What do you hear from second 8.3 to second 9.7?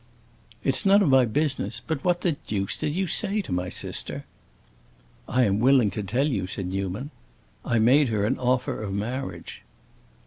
offer of marriage."